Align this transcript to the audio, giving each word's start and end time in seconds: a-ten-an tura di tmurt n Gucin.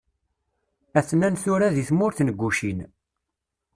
a-ten-an 0.99 1.35
tura 1.41 1.67
di 1.75 1.83
tmurt 1.89 2.19
n 2.21 2.33
Gucin. 2.39 2.79